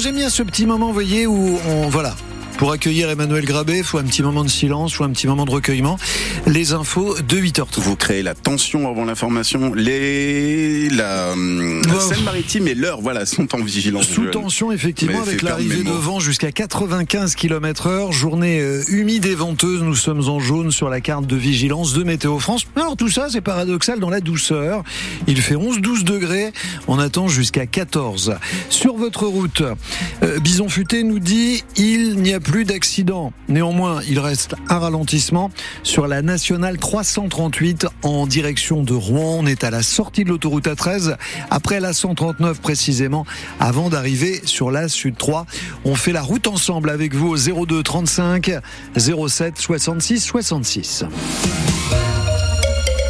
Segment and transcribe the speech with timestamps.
[0.00, 2.14] J'aime bien ce petit moment, vous voyez, où on, voilà,
[2.62, 5.26] pour accueillir Emmanuel Grabé, il faut un petit moment de silence, il faut un petit
[5.26, 5.98] moment de recueillement.
[6.46, 7.80] Les infos de 8h30.
[7.80, 9.74] Vous créez la tension avant l'information.
[9.74, 12.00] Les la hum, Wow.
[12.00, 14.06] Seine-Maritime et l'heure, voilà, sont en vigilance.
[14.06, 18.12] Sous tension, effectivement, Mais avec l'arrivée de vent jusqu'à 95 km heure.
[18.12, 19.82] Journée euh, humide et venteuse.
[19.82, 22.64] Nous sommes en jaune sur la carte de vigilance de Météo France.
[22.76, 24.84] Alors tout ça, c'est paradoxal dans la douceur.
[25.26, 26.52] Il fait 11-12 degrés.
[26.86, 28.36] On attend jusqu'à 14.
[28.70, 29.64] Sur votre route,
[30.22, 33.32] euh, Bison Futé nous dit il n'y a plus d'accident.
[33.48, 35.50] Néanmoins, il reste un ralentissement
[35.82, 39.38] sur la nationale 338 en direction de Rouen.
[39.40, 41.16] On est à la sortie de l'autoroute A13
[41.50, 43.24] après la 139 précisément
[43.58, 45.46] avant d'arriver sur la Sud 3.
[45.84, 48.50] On fait la route ensemble avec vous au 02 35
[48.96, 51.04] 07 66 66.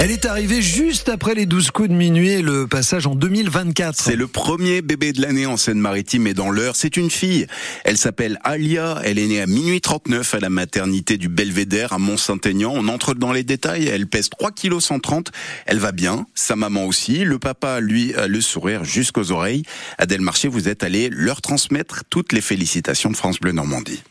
[0.05, 3.95] Elle est arrivée juste après les 12 coups de minuit et le passage en 2024.
[3.97, 6.75] C'est le premier bébé de l'année en Seine-Maritime et dans l'heure.
[6.75, 7.47] C'est une fille.
[7.85, 9.01] Elle s'appelle Alia.
[9.05, 12.73] Elle est née à minuit 39 à la maternité du Belvédère à Mont-Saint-Aignan.
[12.75, 13.87] On entre dans les détails.
[13.87, 15.31] Elle pèse 3 kg 130.
[15.67, 16.27] Elle va bien.
[16.35, 17.23] Sa maman aussi.
[17.23, 19.63] Le papa, lui, a le sourire jusqu'aux oreilles.
[19.99, 24.03] Adèle Marché, vous êtes allé leur transmettre toutes les félicitations de France Bleu Normandie.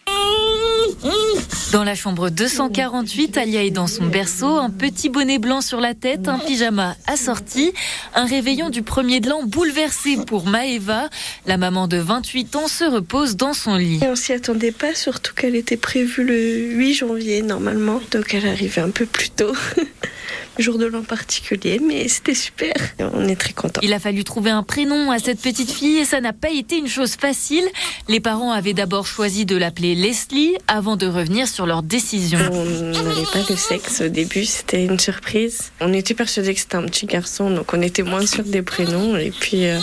[1.72, 5.94] Dans la chambre 248, Alia est dans son berceau, un petit bonnet blanc sur la
[5.94, 7.72] tête, un pyjama assorti,
[8.14, 11.10] un réveillon du premier de l'an bouleversé pour Maeva.
[11.46, 14.02] La maman de 28 ans se repose dans son lit.
[14.02, 18.02] On s'y attendait pas, surtout qu'elle était prévue le 8 janvier normalement.
[18.12, 19.54] Donc elle arrivait un peu plus tôt.
[20.62, 22.74] Jour de l'an particulier, mais c'était super.
[23.00, 23.82] On est très contents.
[23.84, 26.78] Il a fallu trouver un prénom à cette petite fille et ça n'a pas été
[26.78, 27.64] une chose facile.
[28.08, 32.40] Les parents avaient d'abord choisi de l'appeler Leslie avant de revenir sur leur décision.
[32.52, 35.72] On n'avait pas de sexe au début, c'était une surprise.
[35.82, 39.18] On était persuadés que c'était un petit garçon, donc on était moins sûr des prénoms.
[39.18, 39.80] Et puis euh,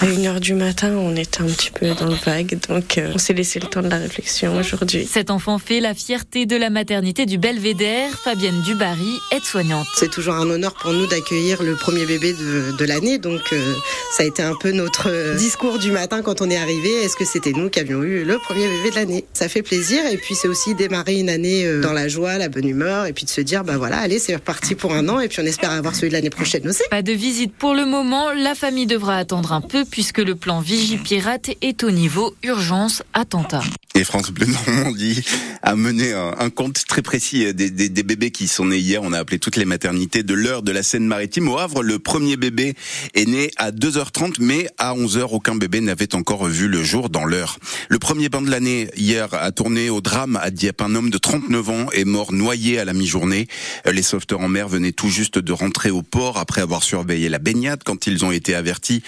[0.00, 3.18] à 1h du matin, on était un petit peu dans le vague, donc euh, on
[3.18, 5.06] s'est laissé le temps de la réflexion aujourd'hui.
[5.08, 8.10] Cet enfant fait la fierté de la maternité du Belvédère.
[8.24, 9.86] Fabienne Dubarry, aide-soignante.
[10.08, 13.18] C'est toujours un honneur pour nous d'accueillir le premier bébé de, de l'année.
[13.18, 13.74] Donc, euh,
[14.16, 16.88] ça a été un peu notre euh, discours du matin quand on est arrivé.
[17.04, 19.24] Est-ce que c'était nous qui avions eu le premier bébé de l'année?
[19.34, 20.00] Ça fait plaisir.
[20.10, 23.04] Et puis, c'est aussi démarrer une année euh, dans la joie, la bonne humeur.
[23.04, 25.20] Et puis de se dire, bah voilà, allez, c'est reparti pour un an.
[25.20, 26.80] Et puis, on espère avoir celui de l'année prochaine aussi.
[26.90, 30.60] Pas de visite pour le moment, la famille devra attendre un peu puisque le plan
[30.62, 33.62] Vigipirate est au niveau urgence attentat.
[33.94, 35.22] Et France Bleu Normandie
[35.62, 39.02] a mené un, un compte très précis des, des- des bébés qui sont nés hier.
[39.02, 41.48] On a appelé toutes les de l'heure de la Seine-Maritime.
[41.48, 42.74] Au Havre, le premier bébé
[43.14, 47.24] est né à 2h30, mais à 11h, aucun bébé n'avait encore vu le jour dans
[47.24, 47.58] l'heure.
[47.88, 50.82] Le premier bain de l'année, hier, a tourné au drame à Dieppe.
[50.82, 53.46] Un homme de 39 ans est mort noyé à la mi-journée.
[53.90, 57.38] Les sauveteurs en mer venaient tout juste de rentrer au port après avoir surveillé la
[57.38, 59.02] baignade quand ils ont été avertis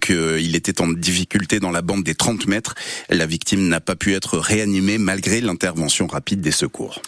[0.00, 2.74] qu'il était en difficulté dans la bande des 30 mètres.
[3.08, 7.00] La victime n'a pas pu être réanimée malgré l'intervention rapide des secours.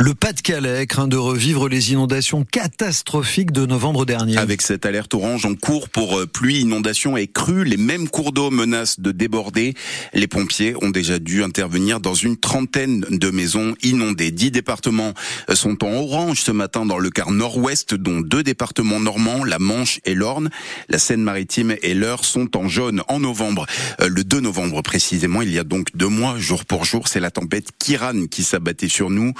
[0.00, 4.38] Le Pas-de-Calais craint de revivre les inondations catastrophiques de novembre dernier.
[4.38, 8.30] Avec cette alerte orange en cours pour euh, pluie, inondation et crue, les mêmes cours
[8.30, 9.74] d'eau menacent de déborder.
[10.14, 14.30] Les pompiers ont déjà dû intervenir dans une trentaine de maisons inondées.
[14.30, 15.14] Dix départements
[15.50, 19.58] euh, sont en orange ce matin dans le quart nord-ouest, dont deux départements normands, la
[19.58, 20.48] Manche et l'Orne.
[20.88, 23.66] La Seine-Maritime et l'Eure sont en jaune en novembre.
[24.00, 27.18] Euh, Le 2 novembre précisément, il y a donc deux mois, jour pour jour, c'est
[27.18, 29.32] la tempête Kiran qui s'abattait sur nous,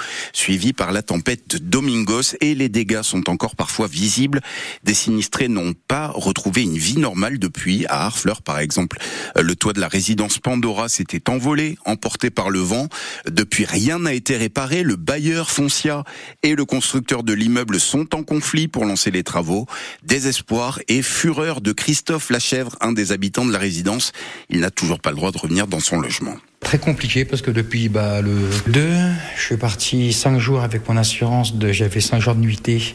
[0.49, 4.41] suivie par la tempête Domingos et les dégâts sont encore parfois visibles.
[4.83, 7.85] Des sinistrés n'ont pas retrouvé une vie normale depuis.
[7.89, 8.97] À Harfleur, par exemple,
[9.37, 12.89] le toit de la résidence Pandora s'était envolé, emporté par le vent.
[13.27, 14.85] Depuis, rien n'a été réparé.
[14.85, 16.05] Le bailleur Foncia
[16.43, 19.67] et le constructeur de l'immeuble sont en conflit pour lancer les travaux.
[20.03, 24.13] Désespoir et fureur de Christophe Lachèvre, un des habitants de la résidence.
[24.49, 26.39] Il n'a toujours pas le droit de revenir dans son logement.
[26.69, 28.37] Très compliqué parce que depuis bah, le
[28.67, 28.91] 2,
[29.37, 32.95] je suis parti 5 jours avec mon assurance, de, j'avais 5 jours de nuitée.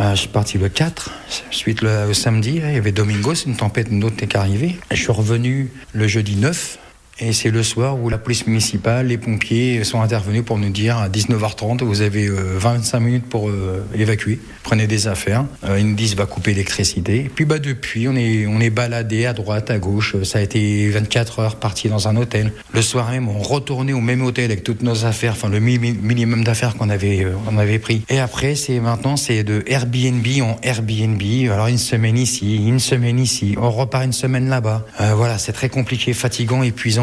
[0.00, 1.12] Euh, je suis parti le 4,
[1.52, 4.24] suite le, au samedi, là, il y avait Domingo, c'est une tempête, une autre qui
[4.24, 4.78] est arrivée.
[4.90, 6.78] Je suis revenu le jeudi 9,
[7.20, 10.96] et c'est le soir où la police municipale, les pompiers sont intervenus pour nous dire
[10.98, 15.44] à 19h30, vous avez euh, 25 minutes pour euh, évacuer, prenez des affaires.
[15.64, 17.30] Euh, ils nous disent va couper l'électricité.
[17.34, 20.16] Puis bah depuis, on est on est baladé à droite, à gauche.
[20.24, 22.52] Ça a été 24 heures parti dans un hôtel.
[22.72, 25.78] Le soir même, on retournait au même hôtel avec toutes nos affaires, enfin le mi-
[25.78, 28.02] minimum d'affaires qu'on avait euh, avait pris.
[28.08, 31.22] Et après, c'est maintenant c'est de Airbnb en Airbnb.
[31.52, 34.86] Alors une semaine ici, une semaine ici, on repart une semaine là-bas.
[35.00, 37.01] Euh, voilà, c'est très compliqué, fatigant, épuisant.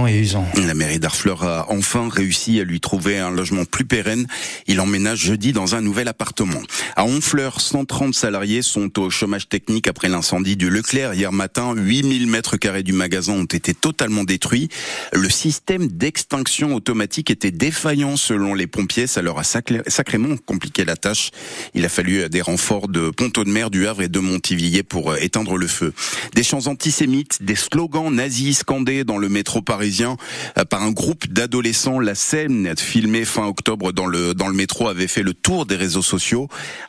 [0.56, 4.28] La mairie d'Arfleur a enfin réussi à lui trouver un logement plus pérenne.
[4.66, 6.62] Il emménage jeudi dans un nouvel appartement.
[6.96, 11.74] À Honfleur, 130 salariés sont au chômage technique après l'incendie du Leclerc hier matin.
[11.75, 14.69] 8000 mètres carrés du magasin ont été totalement détruits.
[15.12, 19.06] Le système d'extinction automatique était défaillant selon les pompiers.
[19.06, 21.31] Ça leur a sacrément compliqué la tâche.
[21.74, 25.18] Il a fallu des renforts de Ponto de Mer, du Havre et de Montivilliers pour
[25.18, 25.94] éteindre le feu.
[26.36, 31.27] Des chants antisémites, des slogans nazis scandés dans le métro parisien euh, par un groupe
[31.27, 32.00] d'adolescents.
[32.00, 35.75] La scène filmée fin octobre dans le, dans le métro avait fait le tour des
[35.75, 36.47] réseaux sociaux.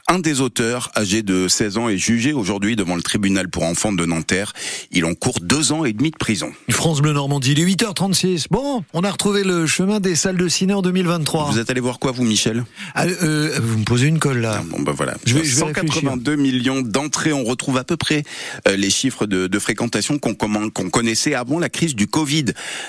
[0.08, 3.92] Un des auteurs, âgé de 16 ans, est jugé aujourd'hui devant le tribunal pour enfants
[3.92, 4.52] de Nanterre.
[4.92, 6.52] Il encourt deux ans et demi de prison.
[6.70, 8.46] France Bleu Normandie, il est 8h36.
[8.50, 11.50] Bon, on a retrouvé le chemin des salles de ciné en 2023.
[11.50, 12.64] Vous êtes allé voir quoi, vous, Michel?
[12.94, 14.58] Ah, euh, Vous me posez une colle là.
[14.60, 15.14] Ah, bon, ben voilà.
[15.24, 17.32] Je vais, 182 millions d'entrées.
[17.32, 18.24] On retrouve à peu près
[18.68, 22.46] euh, les chiffres de, de fréquentation qu'on qu'on connaissait avant la crise du Covid.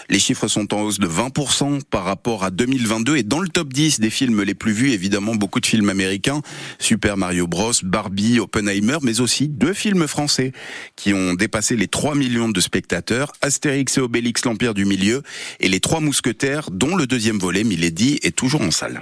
[0.09, 3.71] Les chiffres sont en hausse de 20% par rapport à 2022 et dans le top
[3.74, 6.42] 10 des films les plus vus, évidemment beaucoup de films américains,
[6.80, 10.51] Super Mario Bros, Barbie, Oppenheimer, mais aussi deux films français
[10.95, 15.24] qui ont dépassé les 3 millions de spectateurs, Astérix et Obélix l'Empire du Milieu
[15.59, 19.00] et Les Trois Mousquetaires dont le deuxième volet, Milady, est toujours en salle.